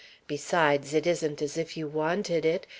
[0.25, 2.65] Besides, it isn't as if you wanted it.